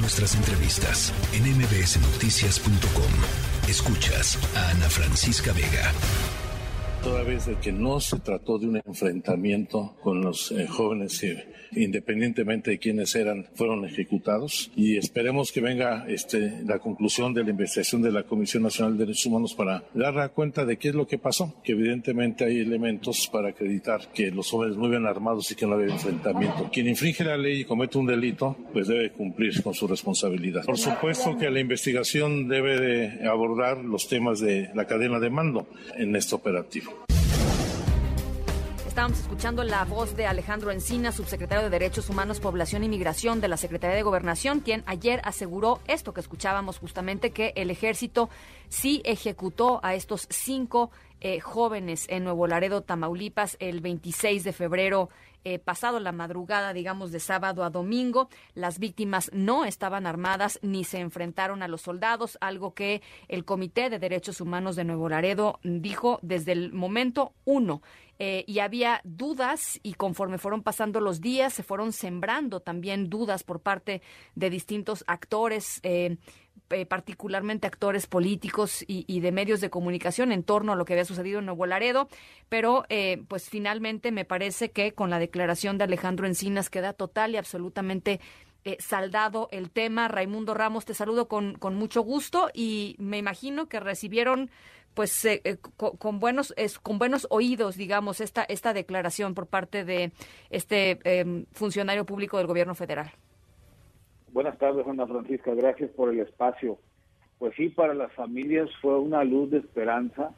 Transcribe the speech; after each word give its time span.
Nuestras 0.00 0.36
entrevistas 0.36 1.12
en 1.32 1.42
mbsnoticias.com. 1.56 3.68
Escuchas 3.68 4.38
a 4.56 4.70
Ana 4.70 4.88
Francisca 4.88 5.52
Vega 5.52 5.92
toda 7.02 7.22
vez 7.22 7.46
de 7.46 7.56
que 7.56 7.72
no 7.72 8.00
se 8.00 8.18
trató 8.18 8.58
de 8.58 8.66
un 8.66 8.80
enfrentamiento 8.84 9.96
con 10.02 10.20
los 10.20 10.52
eh, 10.52 10.66
jóvenes 10.66 11.20
que 11.20 11.46
independientemente 11.72 12.70
de 12.72 12.78
quiénes 12.78 13.14
eran, 13.14 13.46
fueron 13.54 13.84
ejecutados 13.84 14.70
y 14.76 14.96
esperemos 14.96 15.52
que 15.52 15.60
venga 15.60 16.04
este, 16.08 16.62
la 16.64 16.78
conclusión 16.78 17.34
de 17.34 17.44
la 17.44 17.50
investigación 17.50 18.02
de 18.02 18.12
la 18.12 18.22
Comisión 18.22 18.62
Nacional 18.62 18.94
de 18.96 19.06
Derechos 19.06 19.26
Humanos 19.26 19.54
para 19.54 19.84
dar 19.94 20.30
cuenta 20.32 20.64
de 20.64 20.76
qué 20.76 20.88
es 20.88 20.94
lo 20.94 21.06
que 21.06 21.18
pasó, 21.18 21.54
que 21.62 21.72
evidentemente 21.72 22.44
hay 22.44 22.60
elementos 22.60 23.28
para 23.32 23.50
acreditar 23.50 24.08
que 24.12 24.30
los 24.30 24.50
jóvenes 24.50 24.76
no 24.76 24.86
iban 24.86 25.06
armados 25.06 25.50
y 25.50 25.54
que 25.54 25.66
no 25.66 25.74
había 25.74 25.92
enfrentamiento. 25.92 26.70
Quien 26.72 26.88
infringe 26.88 27.24
la 27.24 27.36
ley 27.36 27.60
y 27.60 27.64
comete 27.64 27.98
un 27.98 28.06
delito, 28.06 28.56
pues 28.72 28.88
debe 28.88 29.10
cumplir 29.10 29.62
con 29.62 29.74
su 29.74 29.86
responsabilidad. 29.86 30.64
Por 30.64 30.78
supuesto 30.78 31.36
que 31.36 31.50
la 31.50 31.60
investigación 31.60 32.48
debe 32.48 32.80
de 32.80 33.28
abordar 33.28 33.78
los 33.78 34.08
temas 34.08 34.40
de 34.40 34.70
la 34.74 34.86
cadena 34.86 35.18
de 35.20 35.30
mando 35.30 35.68
en 35.96 36.14
este 36.16 36.34
operativo. 36.34 37.08
Estábamos 38.98 39.20
escuchando 39.20 39.62
la 39.62 39.84
voz 39.84 40.16
de 40.16 40.26
Alejandro 40.26 40.72
Encina, 40.72 41.12
subsecretario 41.12 41.62
de 41.62 41.70
Derechos 41.70 42.10
Humanos, 42.10 42.40
Población 42.40 42.82
y 42.82 42.88
Migración 42.88 43.40
de 43.40 43.46
la 43.46 43.56
Secretaría 43.56 43.94
de 43.94 44.02
Gobernación, 44.02 44.58
quien 44.58 44.82
ayer 44.86 45.20
aseguró 45.22 45.78
esto 45.86 46.12
que 46.12 46.20
escuchábamos 46.20 46.80
justamente, 46.80 47.30
que 47.30 47.52
el 47.54 47.70
ejército 47.70 48.28
sí 48.68 49.00
ejecutó 49.04 49.78
a 49.84 49.94
estos 49.94 50.26
cinco 50.30 50.90
eh, 51.20 51.38
jóvenes 51.38 52.06
en 52.08 52.24
Nuevo 52.24 52.48
Laredo, 52.48 52.82
Tamaulipas, 52.82 53.56
el 53.60 53.80
26 53.80 54.42
de 54.42 54.52
febrero 54.52 55.10
eh, 55.44 55.58
pasado 55.58 56.00
la 56.00 56.12
madrugada, 56.12 56.72
digamos, 56.72 57.12
de 57.12 57.20
sábado 57.20 57.64
a 57.64 57.70
domingo. 57.70 58.28
Las 58.54 58.78
víctimas 58.78 59.30
no 59.32 59.64
estaban 59.64 60.06
armadas 60.06 60.58
ni 60.62 60.84
se 60.84 60.98
enfrentaron 60.98 61.62
a 61.62 61.68
los 61.68 61.82
soldados, 61.82 62.38
algo 62.40 62.74
que 62.74 63.02
el 63.28 63.44
Comité 63.44 63.90
de 63.90 63.98
Derechos 63.98 64.40
Humanos 64.40 64.76
de 64.76 64.84
Nuevo 64.84 65.08
Laredo 65.08 65.60
dijo 65.62 66.18
desde 66.22 66.52
el 66.52 66.72
momento 66.72 67.32
uno. 67.44 67.82
Eh, 68.20 68.44
y 68.48 68.58
había 68.58 69.00
dudas 69.04 69.78
y 69.84 69.94
conforme 69.94 70.38
fueron 70.38 70.64
pasando 70.64 71.00
los 71.00 71.20
días 71.20 71.52
se 71.52 71.62
fueron 71.62 71.92
sembrando 71.92 72.58
también 72.58 73.08
dudas 73.08 73.44
por 73.44 73.60
parte 73.60 74.02
de 74.34 74.50
distintos 74.50 75.04
actores. 75.06 75.78
Eh, 75.84 76.16
eh, 76.70 76.86
particularmente 76.86 77.66
actores 77.66 78.06
políticos 78.06 78.84
y, 78.86 79.20
de 79.20 79.32
medios 79.32 79.60
de 79.60 79.70
comunicación 79.70 80.32
en 80.32 80.42
torno 80.42 80.72
a 80.72 80.76
lo 80.76 80.84
que 80.84 80.94
había 80.94 81.04
sucedido 81.04 81.38
en 81.38 81.46
Nuevo 81.46 81.66
Laredo, 81.66 82.08
pero 82.48 82.84
pues 83.28 83.48
finalmente 83.48 84.12
me 84.12 84.24
parece 84.24 84.70
que 84.70 84.92
con 84.92 85.10
la 85.10 85.18
declaración 85.18 85.78
de 85.78 85.84
Alejandro 85.84 86.26
Encinas 86.26 86.70
queda 86.70 86.92
total 86.92 87.32
y 87.32 87.36
absolutamente 87.36 88.20
saldado 88.78 89.48
el 89.50 89.70
tema. 89.70 90.08
Raimundo 90.08 90.54
Ramos, 90.54 90.84
te 90.84 90.94
saludo 90.94 91.28
con, 91.28 91.54
con 91.54 91.74
mucho 91.74 92.02
gusto 92.02 92.50
y 92.54 92.96
me 92.98 93.18
imagino 93.18 93.68
que 93.68 93.80
recibieron 93.80 94.50
pues 94.98 95.24
eh, 95.24 95.40
eh, 95.44 95.58
con, 95.76 96.18
buenos 96.18 96.52
es, 96.56 96.80
con 96.80 96.98
buenos 96.98 97.28
oídos 97.30 97.76
digamos 97.76 98.20
esta 98.20 98.42
esta 98.42 98.72
declaración 98.72 99.32
por 99.32 99.46
parte 99.46 99.84
de 99.84 100.10
este 100.50 100.98
em, 101.04 101.46
funcionario 101.52 102.04
público 102.04 102.36
del 102.38 102.48
gobierno 102.48 102.74
federal 102.74 103.12
buenas 104.32 104.58
tardes 104.58 104.86
Ana 104.86 105.06
Francisca. 105.06 105.54
Gracias 105.54 105.90
por 105.90 106.12
el 106.12 106.20
espacio. 106.20 106.78
Pues 107.38 107.54
sí 107.56 107.68
para 107.68 107.94
las 107.94 108.12
familias 108.12 108.68
fue 108.80 108.98
una 108.98 109.24
luz 109.24 109.50
de 109.50 109.58
esperanza 109.58 110.30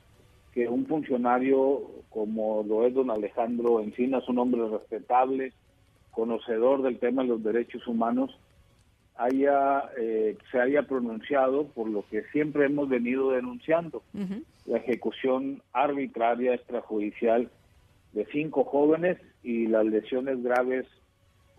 que 0.53 0.69
un 0.69 0.87
funcionario 0.87 1.83
como 2.11 2.65
lo 2.67 2.87
es 2.87 2.95
don 2.95 3.11
Alejandro 3.11 3.81
Encinas 3.81 4.29
un 4.29 4.39
hombre 4.39 4.69
respetable 4.69 5.53
conocedor 6.11 6.83
del 6.83 6.99
tema 6.99 7.23
de 7.23 7.29
los 7.29 7.43
derechos 7.43 7.87
humanos 7.87 8.37
haya 9.17 9.85
eh, 9.99 10.37
se 10.51 10.61
haya 10.61 10.83
pronunciado 10.83 11.67
por 11.69 11.89
lo 11.89 12.05
que 12.11 12.25
siempre 12.33 12.67
hemos 12.67 12.89
venido 12.89 13.31
denunciando. 13.31 14.03
La 14.67 14.79
ejecución 14.79 15.63
arbitraria 15.73 16.55
extrajudicial 16.55 17.51
de 18.13 18.27
cinco 18.33 18.65
jóvenes 18.65 19.19
y 19.43 19.67
las 19.67 19.85
lesiones 19.85 20.43
graves 20.43 20.87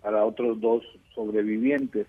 para 0.01 0.25
otros 0.25 0.59
dos 0.59 0.83
sobrevivientes 1.13 2.07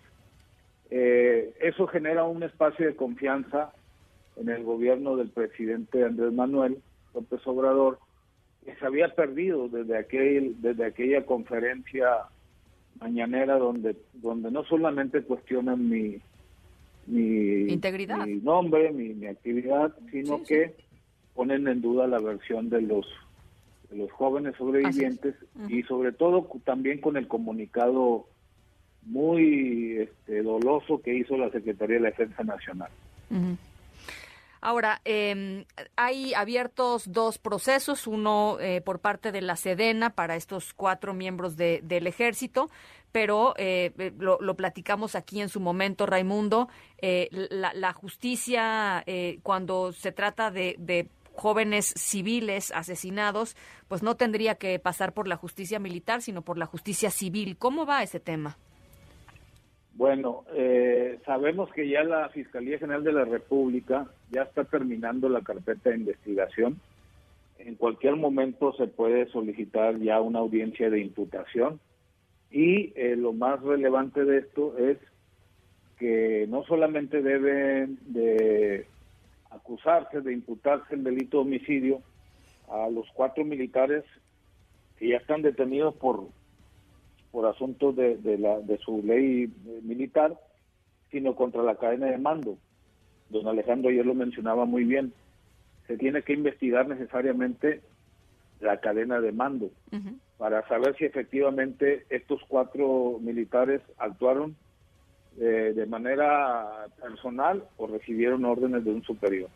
eh, 0.94 1.54
eso 1.62 1.86
genera 1.86 2.24
un 2.24 2.42
espacio 2.42 2.86
de 2.86 2.94
confianza 2.94 3.72
en 4.36 4.50
el 4.50 4.62
gobierno 4.62 5.16
del 5.16 5.30
presidente 5.30 6.04
Andrés 6.04 6.34
Manuel 6.34 6.82
López 7.14 7.40
Obrador 7.46 7.98
que 8.62 8.74
se 8.76 8.84
había 8.84 9.08
perdido 9.14 9.68
desde 9.70 9.96
aquel 9.96 10.60
desde 10.60 10.84
aquella 10.84 11.24
conferencia 11.24 12.08
mañanera 13.00 13.56
donde 13.56 13.96
donde 14.12 14.50
no 14.50 14.64
solamente 14.64 15.22
cuestionan 15.22 15.88
mi 15.88 16.20
mi 17.06 17.72
integridad. 17.72 18.26
mi 18.26 18.34
nombre 18.34 18.92
mi, 18.92 19.14
mi 19.14 19.28
actividad 19.28 19.94
sino 20.10 20.42
que 20.42 20.74
ponen 21.34 21.68
en 21.68 21.80
duda 21.80 22.06
la 22.06 22.18
versión 22.18 22.68
de 22.68 22.82
los 22.82 23.06
de 23.90 23.96
los 23.96 24.12
jóvenes 24.12 24.56
sobrevivientes 24.56 25.36
y 25.70 25.84
sobre 25.84 26.12
todo 26.12 26.46
también 26.64 27.00
con 27.00 27.16
el 27.16 27.28
comunicado 27.28 28.26
muy 29.04 29.98
este, 29.98 30.42
doloso 30.42 31.00
que 31.02 31.14
hizo 31.14 31.36
la 31.36 31.50
Secretaría 31.50 31.96
de 31.96 32.02
la 32.02 32.10
Defensa 32.10 32.44
Nacional. 32.44 32.90
Ahora, 34.60 35.00
eh, 35.04 35.64
hay 35.96 36.34
abiertos 36.34 37.10
dos 37.12 37.38
procesos, 37.38 38.06
uno 38.06 38.58
eh, 38.60 38.80
por 38.80 39.00
parte 39.00 39.32
de 39.32 39.40
la 39.40 39.56
Sedena 39.56 40.10
para 40.10 40.36
estos 40.36 40.72
cuatro 40.72 41.14
miembros 41.14 41.56
de, 41.56 41.80
del 41.82 42.06
ejército, 42.06 42.70
pero 43.12 43.54
eh, 43.58 43.92
eh 43.98 44.12
lo, 44.18 44.56
platicamos 44.56 45.14
aquí 45.14 45.40
en 45.40 45.50
su 45.50 45.60
momento, 45.60 46.06
Raimundo, 46.06 46.68
eh, 46.98 47.28
la, 47.30 47.72
la, 47.74 47.92
justicia 47.92 49.04
eh, 49.06 49.38
cuando 49.42 49.92
se 49.92 50.10
trata 50.12 50.50
de, 50.50 50.74
de 50.78 51.08
jóvenes 51.34 51.92
civiles 51.96 52.72
asesinados, 52.72 53.56
pues 53.88 54.02
no 54.02 54.16
tendría 54.16 54.56
que 54.56 54.78
pasar 54.78 55.12
por 55.12 55.28
la 55.28 55.36
justicia 55.36 55.78
militar, 55.78 56.22
sino 56.22 56.42
por 56.42 56.58
la 56.58 56.66
justicia 56.66 57.10
civil. 57.10 57.56
¿Cómo 57.58 57.86
va 57.86 58.02
ese 58.02 58.18
tema? 58.18 58.58
Bueno, 59.94 60.44
eh, 60.54 61.18
sabemos 61.26 61.70
que 61.72 61.88
ya 61.88 62.02
la 62.02 62.28
Fiscalía 62.30 62.78
General 62.78 63.04
de 63.04 63.12
la 63.12 63.24
República 63.24 64.06
ya 64.30 64.42
está 64.42 64.64
terminando 64.64 65.28
la 65.28 65.42
carpeta 65.42 65.90
de 65.90 65.96
investigación. 65.96 66.80
En 67.58 67.74
cualquier 67.74 68.16
momento 68.16 68.72
se 68.72 68.86
puede 68.86 69.26
solicitar 69.26 69.98
ya 69.98 70.20
una 70.20 70.38
audiencia 70.38 70.88
de 70.88 71.00
imputación 71.00 71.78
y 72.50 72.92
eh, 72.96 73.16
lo 73.16 73.32
más 73.32 73.62
relevante 73.62 74.24
de 74.24 74.38
esto 74.38 74.76
es 74.78 74.98
que 75.98 76.46
no 76.48 76.64
solamente 76.64 77.22
deben 77.22 77.98
de 78.06 78.86
acusarse, 79.50 80.20
de 80.20 80.32
imputarse 80.32 80.94
el 80.94 81.04
delito 81.04 81.36
de 81.36 81.42
homicidio 81.42 82.02
a 82.68 82.88
los 82.88 83.06
cuatro 83.14 83.44
militares 83.44 84.04
que 84.98 85.08
ya 85.08 85.18
están 85.18 85.42
detenidos 85.42 85.94
por 85.94 86.26
por 87.32 87.46
asuntos 87.46 87.96
de, 87.96 88.18
de, 88.18 88.38
la, 88.38 88.60
de 88.60 88.78
su 88.78 89.02
ley 89.02 89.52
militar, 89.82 90.38
sino 91.10 91.34
contra 91.34 91.62
la 91.62 91.74
cadena 91.76 92.06
de 92.06 92.18
mando. 92.18 92.58
Don 93.30 93.48
Alejandro 93.48 93.90
ayer 93.90 94.06
lo 94.06 94.14
mencionaba 94.14 94.66
muy 94.66 94.84
bien. 94.84 95.12
Se 95.86 95.96
tiene 95.96 96.22
que 96.22 96.34
investigar 96.34 96.86
necesariamente 96.86 97.80
la 98.60 98.78
cadena 98.78 99.20
de 99.20 99.32
mando 99.32 99.70
para 100.38 100.66
saber 100.68 100.96
si 100.96 101.04
efectivamente 101.04 102.06
estos 102.10 102.40
cuatro 102.46 103.18
militares 103.20 103.82
actuaron 103.98 104.56
eh, 105.38 105.72
de 105.74 105.86
manera 105.86 106.86
personal 107.00 107.64
o 107.76 107.86
recibieron 107.86 108.44
órdenes 108.44 108.84
de 108.84 108.92
un 108.92 109.02
superior. 109.02 109.50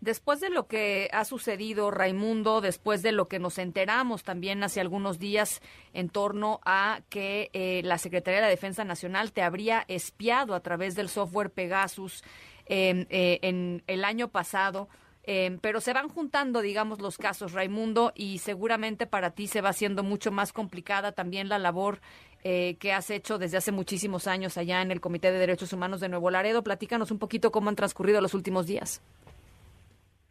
Después 0.00 0.40
de 0.40 0.48
lo 0.48 0.66
que 0.66 1.10
ha 1.12 1.24
sucedido, 1.24 1.90
Raimundo, 1.90 2.60
después 2.60 3.02
de 3.02 3.12
lo 3.12 3.28
que 3.28 3.38
nos 3.38 3.58
enteramos 3.58 4.22
también 4.22 4.62
hace 4.62 4.80
algunos 4.80 5.18
días 5.18 5.60
en 5.92 6.08
torno 6.08 6.60
a 6.64 7.00
que 7.10 7.50
eh, 7.52 7.82
la 7.84 7.98
Secretaría 7.98 8.38
de 8.38 8.46
la 8.46 8.50
Defensa 8.50 8.84
Nacional 8.84 9.32
te 9.32 9.42
habría 9.42 9.84
espiado 9.88 10.54
a 10.54 10.60
través 10.60 10.94
del 10.94 11.10
software 11.10 11.50
Pegasus 11.50 12.22
eh, 12.66 13.06
eh, 13.10 13.40
en 13.42 13.82
el 13.88 14.04
año 14.04 14.28
pasado, 14.28 14.88
em, 15.24 15.58
pero 15.58 15.80
se 15.80 15.92
van 15.92 16.08
juntando, 16.08 16.60
digamos, 16.60 17.00
los 17.00 17.18
casos, 17.18 17.52
Raimundo, 17.52 18.12
y 18.14 18.38
seguramente 18.38 19.06
para 19.06 19.32
ti 19.32 19.48
se 19.48 19.60
va 19.60 19.70
haciendo 19.70 20.02
mucho 20.02 20.30
más 20.30 20.52
complicada 20.52 21.12
también 21.12 21.48
la 21.48 21.58
labor 21.58 22.00
eh, 22.42 22.76
que 22.80 22.92
has 22.94 23.10
hecho 23.10 23.36
desde 23.36 23.58
hace 23.58 23.70
muchísimos 23.70 24.26
años 24.26 24.56
allá 24.56 24.80
en 24.80 24.90
el 24.92 25.02
Comité 25.02 25.30
de 25.30 25.38
Derechos 25.38 25.74
Humanos 25.74 26.00
de 26.00 26.08
Nuevo 26.08 26.30
Laredo. 26.30 26.62
Platícanos 26.62 27.10
un 27.10 27.18
poquito 27.18 27.52
cómo 27.52 27.68
han 27.68 27.76
transcurrido 27.76 28.22
los 28.22 28.32
últimos 28.32 28.66
días. 28.66 29.02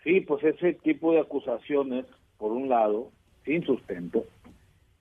Sí, 0.09 0.21
pues 0.21 0.44
ese 0.44 0.73
tipo 0.73 1.13
de 1.13 1.19
acusaciones, 1.19 2.03
por 2.39 2.51
un 2.51 2.67
lado, 2.67 3.11
sin 3.45 3.63
sustento, 3.63 4.25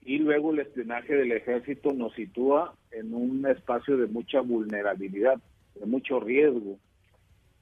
y 0.03 0.19
luego 0.19 0.51
el 0.51 0.59
espionaje 0.59 1.15
del 1.15 1.33
ejército 1.33 1.95
nos 1.95 2.13
sitúa 2.13 2.75
en 2.91 3.15
un 3.15 3.47
espacio 3.47 3.97
de 3.97 4.07
mucha 4.07 4.43
vulnerabilidad, 4.43 5.39
de 5.77 5.87
mucho 5.87 6.21
riesgo. 6.21 6.77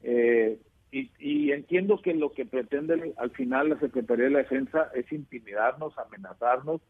Eh, 0.02 0.58
y, 0.90 1.08
y, 1.20 1.52
entiendo 1.52 2.02
que 2.02 2.14
lo 2.14 2.32
que 2.32 2.46
pretende 2.46 3.14
al 3.16 3.30
final 3.30 3.68
la 3.68 3.78
Secretaría 3.78 4.24
de 4.24 4.30
la 4.32 4.38
Defensa 4.38 4.90
es 4.96 5.12
intimidarnos, 5.12 5.96
amenazarnos, 5.98 6.80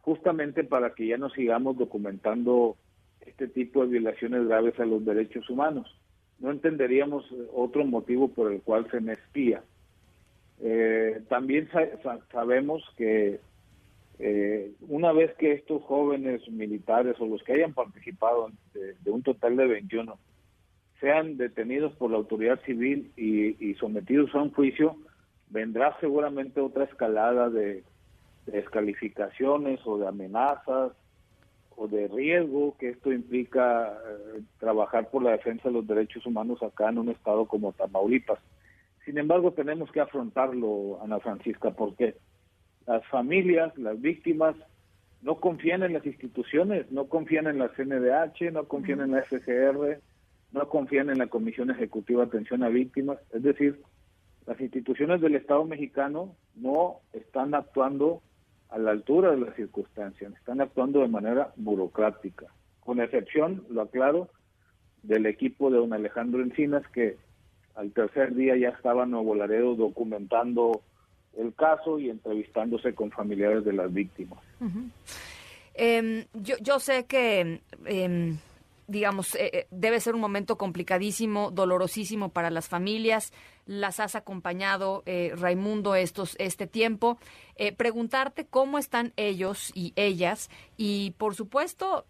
justamente 0.00 0.64
para 0.64 0.94
que 0.94 1.08
ya 1.08 1.18
no 1.18 1.28
sigamos 1.28 1.76
documentando 1.76 2.78
este 3.20 3.46
tipo 3.46 3.82
de 3.82 3.90
violaciones 3.90 4.48
graves 4.48 4.80
a 4.80 4.86
los 4.86 5.04
derechos 5.04 5.50
humanos. 5.50 5.94
No 6.38 6.50
entenderíamos 6.50 7.26
otro 7.52 7.84
motivo 7.84 8.28
por 8.28 8.50
el 8.50 8.62
cual 8.62 8.90
se 8.90 8.98
me 8.98 9.12
espía. 9.12 9.62
Eh, 10.64 11.22
también 11.28 11.68
sabemos 12.30 12.84
que 12.96 13.40
eh, 14.20 14.72
una 14.88 15.12
vez 15.12 15.34
que 15.34 15.52
estos 15.52 15.82
jóvenes 15.82 16.48
militares 16.48 17.16
o 17.18 17.26
los 17.26 17.42
que 17.42 17.54
hayan 17.54 17.74
participado 17.74 18.52
de, 18.72 19.10
un 19.10 19.24
total 19.24 19.56
de 19.56 19.66
21 19.66 20.16
sean 21.00 21.36
detenidos 21.36 21.92
por 21.94 22.12
la 22.12 22.18
autoridad 22.18 22.60
civil 22.60 23.10
y, 23.16 23.74
sometidos 23.74 24.32
a 24.36 24.42
un 24.42 24.52
juicio, 24.52 24.96
vendrá 25.50 25.98
seguramente 25.98 26.60
otra 26.60 26.84
escalada 26.84 27.50
de, 27.50 27.82
descalificaciones 28.46 29.80
o 29.84 29.98
de 29.98 30.06
amenazas 30.06 30.92
o 31.74 31.88
de 31.88 32.06
riesgo 32.06 32.76
que 32.78 32.90
esto 32.90 33.12
implica 33.12 33.88
eh, 33.88 34.42
trabajar 34.60 35.10
por 35.10 35.24
la 35.24 35.32
defensa 35.32 35.68
de 35.68 35.74
los 35.74 35.86
derechos 35.86 36.24
humanos 36.24 36.62
acá 36.62 36.90
en 36.90 36.98
un 36.98 37.08
estado 37.08 37.46
como 37.46 37.72
Tamaulipas. 37.72 38.38
Sin 39.04 39.18
embargo, 39.18 39.52
tenemos 39.52 39.90
que 39.90 40.00
afrontarlo, 40.00 41.00
Ana 41.02 41.18
Francisca, 41.18 41.72
porque 41.72 42.16
las 42.86 43.04
familias, 43.06 43.76
las 43.76 44.00
víctimas, 44.00 44.54
no 45.22 45.36
confían 45.36 45.82
en 45.82 45.92
las 45.92 46.04
instituciones, 46.04 46.90
no 46.90 47.06
confían 47.06 47.46
en 47.46 47.58
la 47.58 47.68
CNDH, 47.68 48.52
no 48.52 48.64
confían 48.64 49.00
en 49.00 49.12
la 49.12 49.22
FGR, 49.22 50.00
no 50.52 50.68
confían 50.68 51.10
en 51.10 51.18
la 51.18 51.28
Comisión 51.28 51.70
Ejecutiva 51.70 52.22
de 52.22 52.28
Atención 52.28 52.62
a 52.62 52.68
Víctimas. 52.68 53.18
Es 53.32 53.42
decir, 53.42 53.80
las 54.46 54.60
instituciones 54.60 55.20
del 55.20 55.36
Estado 55.36 55.64
mexicano 55.64 56.34
no 56.56 57.00
están 57.12 57.54
actuando 57.54 58.20
a 58.68 58.78
la 58.78 58.90
altura 58.90 59.30
de 59.30 59.38
las 59.38 59.54
circunstancias, 59.54 60.32
están 60.34 60.60
actuando 60.60 61.00
de 61.00 61.08
manera 61.08 61.52
burocrática, 61.56 62.46
con 62.80 63.00
excepción, 63.00 63.64
lo 63.70 63.82
aclaro, 63.82 64.28
del 65.02 65.26
equipo 65.26 65.70
de 65.70 65.78
don 65.78 65.92
Alejandro 65.92 66.42
Encinas, 66.42 66.86
que 66.88 67.16
al 67.74 67.92
tercer 67.92 68.34
día 68.34 68.56
ya 68.56 68.70
estaba 68.70 69.06
Nuevo 69.06 69.34
Laredo 69.34 69.74
documentando 69.74 70.82
el 71.36 71.54
caso 71.54 71.98
y 71.98 72.10
entrevistándose 72.10 72.94
con 72.94 73.10
familiares 73.10 73.64
de 73.64 73.72
las 73.72 73.92
víctimas. 73.92 74.38
Em, 75.74 76.24
yo, 76.34 76.56
yo 76.60 76.78
sé 76.78 77.06
que 77.06 77.60
em, 77.86 78.38
digamos, 78.92 79.34
eh, 79.34 79.50
eh, 79.52 79.66
debe 79.70 79.98
ser 79.98 80.14
un 80.14 80.20
momento 80.20 80.56
complicadísimo, 80.56 81.50
dolorosísimo 81.50 82.28
para 82.28 82.50
las 82.50 82.68
familias. 82.68 83.32
Las 83.64 84.00
has 84.00 84.14
acompañado, 84.14 85.02
eh, 85.06 85.32
Raimundo, 85.34 85.94
estos, 85.94 86.36
este 86.38 86.66
tiempo. 86.66 87.18
preguntarte 87.76 88.44
cómo 88.44 88.76
están 88.76 89.12
ellos 89.16 89.70
y 89.74 89.92
ellas. 89.94 90.50
Y, 90.76 91.12
por 91.16 91.36
supuesto, 91.36 92.06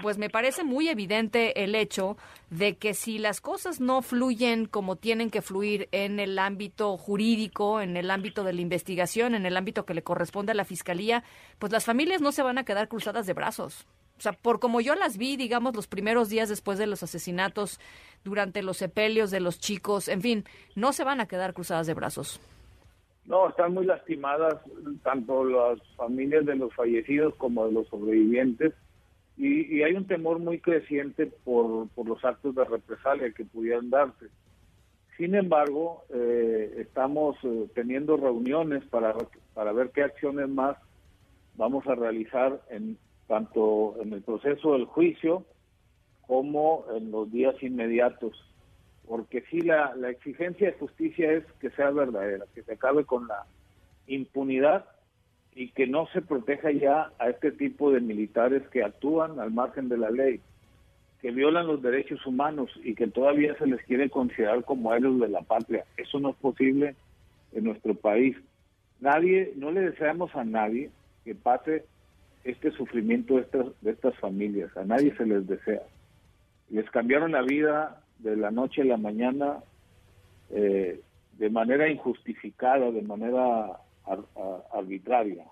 pues 0.00 0.16
me 0.16 0.30
parece 0.30 0.64
muy 0.64 0.88
evidente 0.88 1.62
el 1.62 1.74
hecho 1.74 2.16
de 2.48 2.76
que 2.78 2.94
si 2.94 3.18
las 3.18 3.42
cosas 3.42 3.80
no 3.80 4.00
fluyen 4.00 4.64
como 4.64 4.96
tienen 4.96 5.30
que 5.30 5.42
fluir 5.42 5.90
en 5.92 6.20
el 6.20 6.38
ámbito 6.38 6.96
jurídico, 6.96 7.82
en 7.82 7.98
el 7.98 8.10
ámbito 8.10 8.44
de 8.44 8.54
la 8.54 8.62
investigación, 8.62 9.34
en 9.34 9.44
el 9.44 9.58
ámbito 9.58 9.84
que 9.84 9.92
le 9.92 10.02
corresponde 10.02 10.52
a 10.52 10.54
la 10.54 10.64
Fiscalía, 10.64 11.22
pues 11.58 11.70
las 11.70 11.84
familias 11.84 12.22
no 12.22 12.32
se 12.32 12.42
van 12.42 12.56
a 12.56 12.64
quedar 12.64 12.88
cruzadas 12.88 13.26
de 13.26 13.34
brazos 13.34 13.86
o 14.18 14.20
sea, 14.20 14.32
por 14.32 14.60
como 14.60 14.80
yo 14.80 14.94
las 14.94 15.18
vi, 15.18 15.36
digamos, 15.36 15.76
los 15.76 15.86
primeros 15.86 16.28
días 16.28 16.48
después 16.48 16.78
de 16.78 16.86
los 16.86 17.02
asesinatos, 17.02 17.78
durante 18.24 18.62
los 18.62 18.78
sepelios 18.78 19.30
de 19.30 19.40
los 19.40 19.60
chicos, 19.60 20.08
en 20.08 20.22
fin, 20.22 20.44
no 20.74 20.92
se 20.92 21.04
van 21.04 21.20
a 21.20 21.26
quedar 21.26 21.54
cruzadas 21.54 21.86
de 21.86 21.94
brazos. 21.94 22.40
No, 23.26 23.48
están 23.48 23.74
muy 23.74 23.84
lastimadas 23.84 24.56
tanto 25.02 25.44
las 25.44 25.80
familias 25.96 26.46
de 26.46 26.56
los 26.56 26.72
fallecidos 26.74 27.34
como 27.34 27.66
de 27.66 27.72
los 27.72 27.88
sobrevivientes 27.88 28.72
y, 29.36 29.82
hay 29.82 29.92
un 29.92 30.06
temor 30.06 30.38
muy 30.38 30.60
creciente 30.60 31.26
por, 31.26 31.88
por, 31.88 32.08
los 32.08 32.24
actos 32.24 32.54
de 32.54 32.64
represalia 32.64 33.32
que 33.32 33.44
pudieran 33.44 33.90
darse. 33.90 34.26
Sin 35.18 35.34
embargo, 35.34 36.04
eh, 36.08 36.76
estamos 36.78 37.36
eh, 37.42 37.68
teniendo 37.74 38.16
reuniones 38.16 38.84
para, 38.84 39.14
para 39.54 39.72
ver 39.72 39.90
qué 39.90 40.02
acciones 40.02 40.48
más 40.48 40.76
vamos 41.56 41.86
a 41.86 41.94
realizar 41.94 42.62
en, 42.70 42.96
tanto 43.26 43.96
en 44.00 44.12
el 44.12 44.22
proceso 44.22 44.72
del 44.72 44.84
juicio 44.84 45.44
como 46.26 46.84
en 46.94 47.10
los 47.10 47.30
días 47.30 47.54
inmediatos. 47.62 48.42
Porque 49.06 49.42
sí, 49.50 49.60
la, 49.60 49.94
exigencia 50.10 50.68
de 50.68 50.78
justicia 50.78 51.32
es 51.32 51.44
que 51.60 51.70
sea 51.70 51.90
verdadera, 51.90 52.44
que 52.54 52.62
se 52.62 52.72
acabe 52.72 53.04
con 53.04 53.28
la 53.28 53.46
impunidad 54.06 54.84
y 55.54 55.70
que 55.70 55.86
no 55.86 56.06
se 56.08 56.22
proteja 56.22 56.70
ya 56.72 57.12
a 57.18 57.30
este 57.30 57.52
tipo 57.52 57.92
de 57.92 58.00
militares 58.00 58.62
que 58.68 58.82
actúan 58.82 59.38
al 59.38 59.52
margen 59.52 59.88
de 59.88 59.96
la 59.96 60.10
ley, 60.10 60.40
que 61.22 61.30
violan 61.30 61.66
los 61.66 61.80
derechos 61.80 62.24
humanos 62.26 62.70
y 62.84 62.94
que 62.94 63.06
todavía 63.06 63.56
se 63.56 63.66
les 63.66 63.82
quiere 63.84 64.10
considerar 64.10 64.64
como 64.64 64.92
héroes 64.92 65.20
de 65.20 65.28
la 65.28 65.42
patria. 65.42 65.84
Eso 65.96 66.18
no 66.18 66.30
es 66.30 66.36
posible 66.36 66.96
en 67.52 67.64
nuestro 67.64 67.94
país. 67.94 68.36
Nadie, 69.00 69.52
no 69.56 69.70
le 69.70 69.80
deseamos 69.80 70.34
a 70.34 70.44
nadie 70.44 70.90
que 71.24 71.34
pase 71.34 71.84
este 72.46 72.70
sufrimiento 72.72 73.34
de 73.34 73.42
estas, 73.42 73.66
de 73.80 73.90
estas 73.90 74.16
familias. 74.18 74.74
A 74.76 74.84
nadie 74.84 75.14
se 75.16 75.26
les 75.26 75.46
desea. 75.46 75.82
Les 76.70 76.88
cambiaron 76.90 77.32
la 77.32 77.42
vida 77.42 78.02
de 78.18 78.36
la 78.36 78.50
noche 78.50 78.82
a 78.82 78.84
la 78.84 78.96
mañana 78.96 79.58
eh, 80.50 81.00
de 81.38 81.50
manera 81.50 81.88
injustificada, 81.88 82.90
de 82.90 83.02
manera 83.02 83.80
arbitraria. 84.72 85.44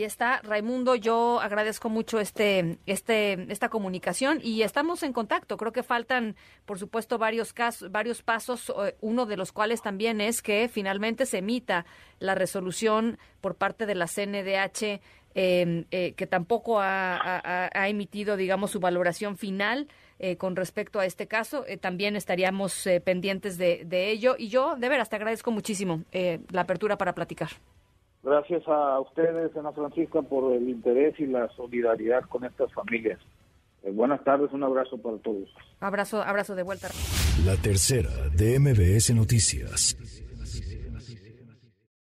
Y 0.00 0.04
está 0.04 0.40
Raimundo, 0.42 0.94
yo 0.94 1.42
agradezco 1.42 1.90
mucho 1.90 2.20
este, 2.20 2.78
este, 2.86 3.52
esta 3.52 3.68
comunicación 3.68 4.40
y 4.42 4.62
estamos 4.62 5.02
en 5.02 5.12
contacto. 5.12 5.58
Creo 5.58 5.72
que 5.72 5.82
faltan, 5.82 6.36
por 6.64 6.78
supuesto, 6.78 7.18
varios 7.18 7.52
casos, 7.52 7.92
varios 7.92 8.22
pasos. 8.22 8.72
Eh, 8.82 8.96
uno 9.02 9.26
de 9.26 9.36
los 9.36 9.52
cuales 9.52 9.82
también 9.82 10.22
es 10.22 10.40
que 10.40 10.70
finalmente 10.72 11.26
se 11.26 11.36
emita 11.36 11.84
la 12.18 12.34
resolución 12.34 13.18
por 13.42 13.56
parte 13.56 13.84
de 13.84 13.94
la 13.94 14.06
CNDH 14.06 15.02
em, 15.34 15.84
eh, 15.90 16.14
que 16.16 16.26
tampoco 16.26 16.80
ha, 16.80 17.70
emitido, 17.86 18.38
digamos, 18.38 18.70
su 18.70 18.80
valoración 18.80 19.36
final 19.36 19.86
eh, 20.18 20.38
con 20.38 20.56
respecto 20.56 20.98
a 20.98 21.04
este 21.04 21.26
caso. 21.26 21.66
también 21.82 22.16
estaríamos 22.16 22.88
pendientes 23.04 23.58
de, 23.58 23.82
de, 23.84 24.08
ello. 24.08 24.34
Y 24.38 24.48
yo, 24.48 24.76
de 24.76 24.88
veras, 24.88 25.10
te 25.10 25.16
agradezco 25.16 25.50
muchísimo 25.50 26.04
la 26.10 26.62
apertura 26.62 26.96
para 26.96 27.14
platicar. 27.14 27.50
Gracias 28.22 28.62
a 28.66 29.00
ustedes, 29.00 29.56
Ana 29.56 29.72
Francisca, 29.72 30.20
por 30.22 30.52
el 30.52 30.68
interés 30.68 31.18
y 31.18 31.26
la 31.26 31.48
solidaridad 31.56 32.22
con 32.24 32.44
estas 32.44 32.72
familias. 32.72 33.18
Eh, 33.82 33.90
buenas 33.92 34.22
tardes, 34.24 34.52
un 34.52 34.62
abrazo 34.62 34.98
para 34.98 35.16
todos. 35.18 35.48
Abrazo, 35.80 36.22
abrazo 36.22 36.54
de 36.54 36.62
vuelta. 36.62 36.88
La 37.46 37.56
tercera 37.56 38.10
de 38.36 38.58
MBS 38.58 39.14
Noticias. 39.14 39.96